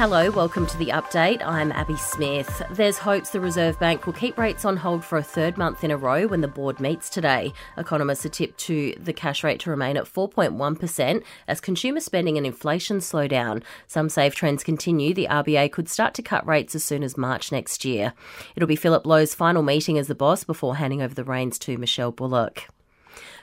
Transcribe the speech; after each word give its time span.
Hello, 0.00 0.30
welcome 0.30 0.66
to 0.66 0.78
the 0.78 0.86
update. 0.86 1.44
I'm 1.44 1.72
Abby 1.72 1.98
Smith. 1.98 2.62
There's 2.70 2.96
hopes 2.96 3.28
the 3.28 3.38
Reserve 3.38 3.78
Bank 3.78 4.06
will 4.06 4.14
keep 4.14 4.38
rates 4.38 4.64
on 4.64 4.78
hold 4.78 5.04
for 5.04 5.18
a 5.18 5.22
third 5.22 5.58
month 5.58 5.84
in 5.84 5.90
a 5.90 5.96
row 5.98 6.26
when 6.26 6.40
the 6.40 6.48
board 6.48 6.80
meets 6.80 7.10
today. 7.10 7.52
Economists 7.76 8.24
are 8.24 8.30
tipped 8.30 8.56
to 8.60 8.94
the 8.98 9.12
cash 9.12 9.44
rate 9.44 9.60
to 9.60 9.68
remain 9.68 9.98
at 9.98 10.06
4.1% 10.06 11.22
as 11.46 11.60
consumer 11.60 12.00
spending 12.00 12.38
and 12.38 12.46
inflation 12.46 13.02
slow 13.02 13.28
down. 13.28 13.62
Some 13.88 14.08
safe 14.08 14.34
trends 14.34 14.64
continue, 14.64 15.12
the 15.12 15.28
RBA 15.30 15.70
could 15.70 15.90
start 15.90 16.14
to 16.14 16.22
cut 16.22 16.46
rates 16.46 16.74
as 16.74 16.82
soon 16.82 17.02
as 17.02 17.18
March 17.18 17.52
next 17.52 17.84
year. 17.84 18.14
It'll 18.56 18.66
be 18.66 18.76
Philip 18.76 19.04
Lowe's 19.04 19.34
final 19.34 19.62
meeting 19.62 19.98
as 19.98 20.06
the 20.06 20.14
boss 20.14 20.44
before 20.44 20.76
handing 20.76 21.02
over 21.02 21.12
the 21.12 21.24
reins 21.24 21.58
to 21.58 21.76
Michelle 21.76 22.10
Bullock. 22.10 22.68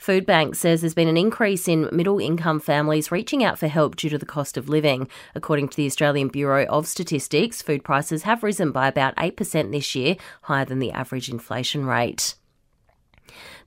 Foodbank 0.00 0.56
says 0.56 0.80
there's 0.80 0.94
been 0.94 1.08
an 1.08 1.18
increase 1.18 1.68
in 1.68 1.88
middle 1.92 2.18
income 2.18 2.58
families 2.58 3.12
reaching 3.12 3.44
out 3.44 3.58
for 3.58 3.68
help 3.68 3.96
due 3.96 4.08
to 4.08 4.16
the 4.16 4.24
cost 4.24 4.56
of 4.56 4.66
living. 4.66 5.08
According 5.34 5.68
to 5.68 5.76
the 5.76 5.84
Australian 5.84 6.28
Bureau 6.28 6.64
of 6.66 6.86
Statistics, 6.86 7.60
food 7.60 7.84
prices 7.84 8.22
have 8.22 8.42
risen 8.42 8.72
by 8.72 8.88
about 8.88 9.14
8% 9.16 9.72
this 9.72 9.94
year, 9.94 10.16
higher 10.42 10.64
than 10.64 10.78
the 10.78 10.92
average 10.92 11.28
inflation 11.28 11.84
rate. 11.84 12.34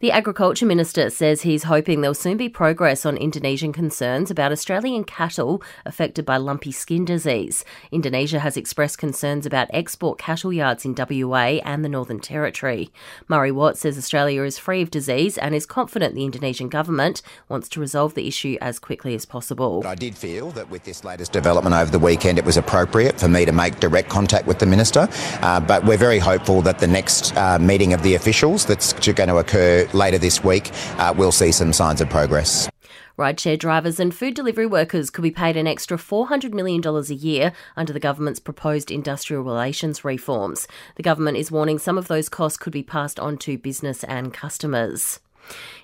The 0.04 0.12
Agriculture 0.12 0.66
Minister 0.66 1.10
says 1.10 1.44
he's 1.44 1.64
hoping 1.64 2.02
there'll 2.02 2.14
soon 2.14 2.36
be 2.36 2.50
progress 2.50 3.06
on 3.06 3.16
Indonesian 3.16 3.72
concerns 3.72 4.30
about 4.30 4.52
Australian 4.52 5.06
cattle 5.06 5.64
affected 5.86 6.26
by 6.26 6.36
lumpy 6.36 6.74
skin 6.74 7.06
disease. 7.06 7.64
Indonesia 7.90 8.40
has 8.40 8.58
expressed 8.58 8.98
concerns 8.98 9.46
about 9.46 9.70
export 9.72 10.20
cattle 10.20 10.52
yards 10.52 10.84
in 10.84 10.94
WA 10.94 11.62
and 11.64 11.86
the 11.86 11.90
Northern 11.90 12.20
Territory. 12.20 12.92
Murray 13.30 13.50
Watt 13.52 13.78
says 13.78 13.98
Australia 13.98 14.44
is 14.44 14.58
free 14.58 14.82
of 14.82 14.92
disease 14.92 15.38
and 15.38 15.56
is 15.56 15.66
confident 15.66 16.16
the 16.16 16.26
Indonesian 16.26 16.68
government 16.68 17.22
wants 17.48 17.70
to 17.70 17.80
resolve 17.80 18.14
the 18.14 18.28
issue 18.28 18.58
as 18.60 18.80
quickly 18.80 19.16
as 19.16 19.26
possible. 19.26 19.84
I 19.86 19.96
did 19.96 20.18
feel 20.18 20.52
that 20.52 20.70
with 20.70 20.84
this 20.84 21.06
latest 21.06 21.32
development 21.32 21.76
over 21.76 21.90
the 21.90 22.00
weekend, 22.00 22.38
it 22.38 22.44
was 22.44 22.58
appropriate 22.58 23.18
for 23.18 23.30
me 23.30 23.46
to 23.46 23.54
make 23.54 23.80
direct 23.80 24.10
contact 24.10 24.48
with 24.48 24.60
the 24.60 24.66
Minister, 24.66 25.08
uh, 25.42 25.62
but 25.62 25.86
we're 25.86 25.96
very 25.96 26.20
hopeful 26.20 26.62
that 26.64 26.80
the 26.80 26.88
next 26.88 27.34
uh, 27.38 27.58
meeting 27.58 27.94
of 27.94 28.04
the 28.04 28.16
officials 28.16 28.66
that's 28.66 28.92
going 28.92 29.30
to 29.30 29.38
occur 29.38 29.53
later 29.54 30.18
this 30.18 30.44
week, 30.44 30.72
uh, 30.98 31.14
we'll 31.16 31.32
see 31.32 31.52
some 31.52 31.74
signs 31.74 32.02
of 32.02 32.10
progress. 32.10 32.70
Rideshare 33.18 33.60
drivers 33.60 34.00
and 34.00 34.14
food 34.14 34.34
delivery 34.34 34.66
workers 34.66 35.12
could 35.12 35.22
be 35.22 35.30
paid 35.30 35.56
an 35.56 35.68
extra 35.68 35.98
$400 35.98 36.52
million 36.52 36.82
a 36.84 37.14
year 37.14 37.54
under 37.78 37.94
the 37.94 38.00
government's 38.00 38.40
proposed 38.40 38.90
industrial 38.90 39.44
relations 39.44 40.04
reforms. 40.04 40.68
The 40.96 41.04
government 41.04 41.38
is 41.38 41.52
warning 41.52 41.78
some 41.78 42.00
of 42.00 42.08
those 42.08 42.28
costs 42.28 42.58
could 42.58 42.74
be 42.74 42.82
passed 42.82 43.20
on 43.20 43.38
to 43.40 43.60
business 43.60 44.04
and 44.04 44.34
customers. 44.34 45.20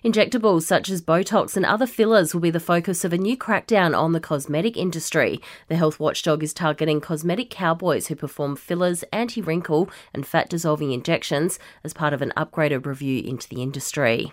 Injectables 0.04 0.64
such 0.64 0.90
as 0.90 1.02
Botox 1.02 1.58
and 1.58 1.66
other 1.66 1.86
fillers 1.86 2.34
will 2.34 2.42
be 2.42 2.50
the 2.50 2.60
focus 2.60 3.04
of 3.04 3.12
a 3.12 3.18
new 3.18 3.36
crackdown 3.36 3.98
on 3.98 4.14
the 4.14 4.20
cosmetic 4.20 4.78
industry. 4.78 5.42
The 5.68 5.76
health 5.76 6.00
watchdog 6.00 6.44
is 6.44 6.54
targeting 6.54 7.02
cosmetic 7.02 7.50
cowboys 7.50 8.08
who 8.08 8.16
perform 8.16 8.56
fillers, 8.56 9.04
anti 9.12 9.42
wrinkle, 9.42 9.90
and 10.14 10.26
fat 10.26 10.50
dissolving 10.50 10.92
injections 10.92 11.60
as 11.84 11.94
part 11.94 12.14
of 12.14 12.22
an 12.22 12.34
upgraded 12.38 12.86
review 12.86 13.22
into 13.24 13.50
the 13.50 13.62
industry. 13.62 14.32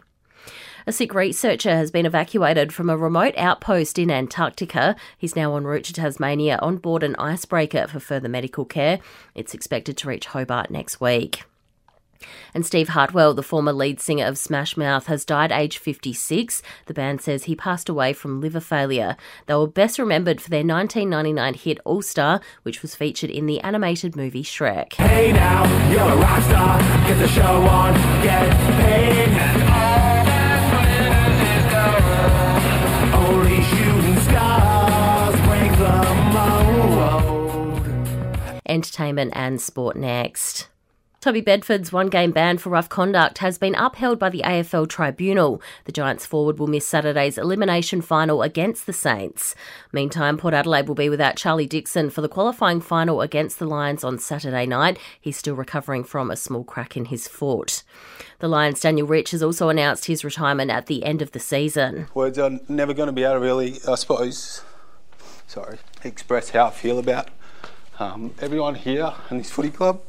A 0.86 0.92
sick 0.92 1.14
researcher 1.14 1.74
has 1.74 1.90
been 1.90 2.06
evacuated 2.06 2.72
from 2.72 2.88
a 2.88 2.96
remote 2.96 3.34
outpost 3.36 3.98
in 3.98 4.08
Antarctica. 4.08 4.94
He's 5.18 5.34
now 5.34 5.56
en 5.56 5.64
route 5.64 5.82
to 5.84 5.92
Tasmania 5.92 6.60
on 6.62 6.76
board 6.76 7.02
an 7.02 7.16
icebreaker 7.16 7.88
for 7.88 7.98
further 7.98 8.28
medical 8.28 8.64
care. 8.64 9.00
It's 9.34 9.54
expected 9.54 9.96
to 9.96 10.08
reach 10.08 10.26
Hobart 10.26 10.70
next 10.70 11.00
week. 11.00 11.42
And 12.54 12.64
Steve 12.64 12.88
Harwell, 12.88 13.34
the 13.34 13.42
former 13.42 13.72
lead 13.72 14.00
singer 14.00 14.26
of 14.26 14.38
Smash 14.38 14.76
Mouth, 14.76 15.06
has 15.06 15.24
died 15.24 15.52
aged 15.52 15.78
56. 15.78 16.62
The 16.86 16.94
band 16.94 17.20
says 17.20 17.44
he 17.44 17.54
passed 17.56 17.88
away 17.88 18.12
from 18.12 18.40
liver 18.40 18.60
failure. 18.60 19.16
They 19.46 19.54
were 19.54 19.66
best 19.66 19.98
remembered 19.98 20.40
for 20.40 20.50
their 20.50 20.64
1999 20.64 21.54
hit 21.54 21.78
All 21.84 22.02
Star, 22.02 22.40
which 22.62 22.82
was 22.82 22.94
featured 22.94 23.30
in 23.30 23.46
the 23.46 23.60
animated 23.60 24.16
movie 24.16 24.42
Shrek. 24.42 24.94
Hey 24.94 25.32
now, 25.32 25.64
you're 25.90 26.00
a 26.00 26.16
rock 26.16 26.42
star. 26.42 26.78
Get 27.06 27.18
the 27.18 27.28
show 27.28 27.42
on, 27.42 27.94
get 28.22 28.50
paid, 28.80 29.28
and 29.28 29.62
all 29.62 30.24
that 30.24 30.74
Only 33.14 33.62
shooting 33.62 34.20
stars 34.20 35.36
break 35.46 35.72
the 35.78 36.14
mold. 36.32 37.86
Entertainment 38.66 39.32
and 39.34 39.60
sport 39.60 39.96
next. 39.96 40.68
Toby 41.26 41.40
Bedford's 41.40 41.90
one 41.90 42.06
game 42.06 42.30
ban 42.30 42.56
for 42.56 42.70
rough 42.70 42.88
conduct 42.88 43.38
has 43.38 43.58
been 43.58 43.74
upheld 43.74 44.16
by 44.16 44.28
the 44.28 44.42
AFL 44.42 44.88
Tribunal. 44.88 45.60
The 45.84 45.90
Giants 45.90 46.24
forward 46.24 46.60
will 46.60 46.68
miss 46.68 46.86
Saturday's 46.86 47.36
elimination 47.36 48.00
final 48.00 48.42
against 48.42 48.86
the 48.86 48.92
Saints. 48.92 49.56
Meantime, 49.90 50.38
Port 50.38 50.54
Adelaide 50.54 50.86
will 50.86 50.94
be 50.94 51.08
without 51.08 51.34
Charlie 51.34 51.66
Dixon 51.66 52.10
for 52.10 52.20
the 52.20 52.28
qualifying 52.28 52.80
final 52.80 53.22
against 53.22 53.58
the 53.58 53.66
Lions 53.66 54.04
on 54.04 54.20
Saturday 54.20 54.66
night. 54.66 55.00
He's 55.20 55.36
still 55.36 55.56
recovering 55.56 56.04
from 56.04 56.30
a 56.30 56.36
small 56.36 56.62
crack 56.62 56.96
in 56.96 57.06
his 57.06 57.26
foot. 57.26 57.82
The 58.38 58.46
Lions' 58.46 58.80
Daniel 58.80 59.08
Rich 59.08 59.32
has 59.32 59.42
also 59.42 59.68
announced 59.68 60.04
his 60.04 60.22
retirement 60.22 60.70
at 60.70 60.86
the 60.86 61.02
end 61.02 61.22
of 61.22 61.32
the 61.32 61.40
season. 61.40 62.06
Words 62.14 62.38
are 62.38 62.60
never 62.68 62.94
going 62.94 63.08
to 63.08 63.12
be 63.12 63.24
able 63.24 63.34
to 63.34 63.40
really, 63.40 63.80
I 63.88 63.96
suppose, 63.96 64.62
sorry, 65.48 65.78
express 66.04 66.50
how 66.50 66.66
I 66.66 66.70
feel 66.70 67.00
about 67.00 67.30
um, 67.98 68.32
everyone 68.40 68.76
here 68.76 69.12
in 69.28 69.38
this 69.38 69.50
footy 69.50 69.70
club. 69.70 70.00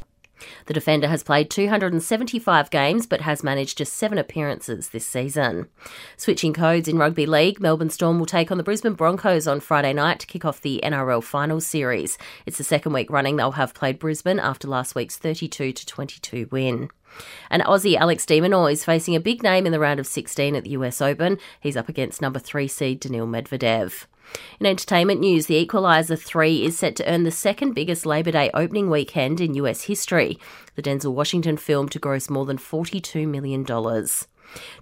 The 0.66 0.74
defender 0.74 1.08
has 1.08 1.24
played 1.24 1.50
275 1.50 2.70
games 2.70 3.06
but 3.06 3.22
has 3.22 3.44
managed 3.44 3.78
just 3.78 3.94
seven 3.94 4.18
appearances 4.18 4.90
this 4.90 5.06
season. 5.06 5.68
Switching 6.16 6.54
codes 6.54 6.88
in 6.88 6.98
rugby 6.98 7.26
league, 7.26 7.60
Melbourne 7.60 7.90
Storm 7.90 8.20
will 8.20 8.26
take 8.26 8.52
on 8.52 8.58
the 8.58 8.64
Brisbane 8.64 8.94
Broncos 8.94 9.48
on 9.48 9.60
Friday 9.60 9.94
night 9.94 10.20
to 10.20 10.28
kick 10.28 10.46
off 10.46 10.62
the 10.62 10.80
NRL 10.84 11.24
Finals 11.24 11.66
series. 11.66 12.18
It's 12.46 12.58
the 12.58 12.64
second 12.64 12.94
week 12.94 13.10
running 13.10 13.36
they'll 13.36 13.52
have 13.52 13.74
played 13.74 14.00
Brisbane 14.00 14.40
after 14.40 14.68
last 14.68 14.96
week's 14.96 15.18
32 15.18 15.72
to 15.74 15.86
22 15.86 16.48
win. 16.52 16.90
And 17.50 17.64
Aussie 17.64 17.98
Alex 17.98 18.26
de 18.26 18.40
Minaur 18.40 18.72
is 18.72 18.86
facing 18.86 19.16
a 19.16 19.20
big 19.20 19.44
name 19.44 19.66
in 19.66 19.72
the 19.72 19.80
round 19.80 20.00
of 20.00 20.08
16 20.08 20.56
at 20.56 20.64
the 20.64 20.72
US 20.72 21.02
Open. 21.02 21.38
He's 21.60 21.78
up 21.78 21.90
against 21.90 22.22
number 22.22 22.40
three 22.40 22.68
seed 22.68 23.00
Daniil 23.00 23.28
Medvedev. 23.28 24.06
In 24.60 24.66
entertainment 24.66 25.20
news, 25.20 25.46
The 25.46 25.56
Equalizer 25.56 26.16
3 26.16 26.66
is 26.66 26.78
set 26.78 26.96
to 26.96 27.12
earn 27.12 27.24
the 27.24 27.32
second 27.32 27.74
biggest 27.74 28.06
Labor 28.06 28.32
Day 28.32 28.50
opening 28.54 28.90
weekend 28.90 29.40
in 29.40 29.54
US 29.56 29.84
history. 29.84 30.40
The 30.76 30.82
Denzel 30.82 31.14
Washington 31.14 31.58
film 31.58 31.90
to 31.90 32.00
gross 32.00 32.30
more 32.30 32.46
than 32.46 32.58
$42 32.58 33.28
million. 33.28 33.66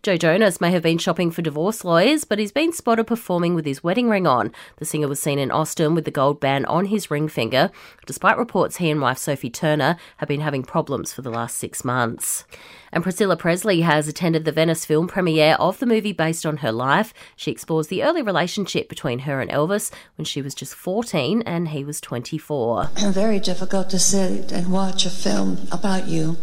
Joe 0.03 0.17
Jonas 0.17 0.61
may 0.61 0.71
have 0.71 0.83
been 0.83 0.97
shopping 0.97 1.31
for 1.31 1.41
divorce 1.41 1.83
lawyers, 1.83 2.23
but 2.23 2.39
he's 2.39 2.51
been 2.51 2.71
spotted 2.71 3.05
performing 3.05 3.55
with 3.55 3.65
his 3.65 3.83
wedding 3.83 4.09
ring 4.09 4.27
on. 4.27 4.51
The 4.77 4.85
singer 4.85 5.07
was 5.07 5.19
seen 5.19 5.39
in 5.39 5.51
Austin 5.51 5.95
with 5.95 6.05
the 6.05 6.11
gold 6.11 6.39
band 6.39 6.65
on 6.67 6.85
his 6.85 7.09
ring 7.09 7.27
finger, 7.27 7.71
despite 8.05 8.37
reports 8.37 8.77
he 8.77 8.89
and 8.89 9.01
wife 9.01 9.17
Sophie 9.17 9.49
Turner 9.49 9.97
have 10.17 10.29
been 10.29 10.41
having 10.41 10.63
problems 10.63 11.11
for 11.11 11.21
the 11.21 11.29
last 11.29 11.57
six 11.57 11.83
months. 11.83 12.45
And 12.91 13.03
Priscilla 13.03 13.35
Presley 13.35 13.81
has 13.81 14.07
attended 14.07 14.45
the 14.45 14.51
Venice 14.51 14.85
film 14.85 15.07
premiere 15.07 15.55
of 15.59 15.79
the 15.79 15.85
movie 15.85 16.13
based 16.13 16.45
on 16.45 16.57
her 16.57 16.71
life. 16.71 17.13
She 17.35 17.51
explores 17.51 17.87
the 17.87 18.03
early 18.03 18.21
relationship 18.21 18.87
between 18.87 19.19
her 19.19 19.41
and 19.41 19.51
Elvis 19.51 19.91
when 20.17 20.25
she 20.25 20.41
was 20.41 20.55
just 20.55 20.75
14 20.75 21.41
and 21.41 21.69
he 21.69 21.83
was 21.83 21.99
24. 21.99 22.91
Very 23.09 23.39
difficult 23.39 23.89
to 23.89 23.99
sit 23.99 24.51
and 24.51 24.71
watch 24.71 25.05
a 25.05 25.09
film 25.09 25.67
about 25.71 26.07
you 26.07 26.37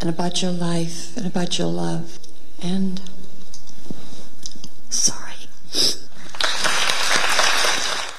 and 0.00 0.08
about 0.08 0.40
your 0.40 0.52
life 0.52 1.16
and 1.16 1.26
about 1.26 1.58
your 1.58 1.68
love 1.68 2.18
and 2.62 3.00
sorry. 4.88 5.32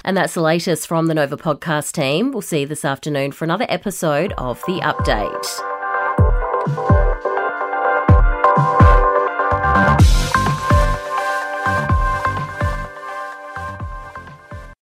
And 0.05 0.17
that's 0.17 0.33
the 0.33 0.41
latest 0.41 0.87
from 0.87 1.07
the 1.07 1.13
Nova 1.13 1.37
podcast 1.37 1.93
team. 1.93 2.31
We'll 2.31 2.41
see 2.41 2.61
you 2.61 2.67
this 2.67 2.83
afternoon 2.83 3.31
for 3.31 3.45
another 3.45 3.65
episode 3.69 4.33
of 4.37 4.61
The 4.67 4.81
Update. 4.81 5.72